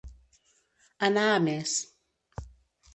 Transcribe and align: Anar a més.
Anar 1.09 1.27
a 1.35 1.39
més. 1.51 1.79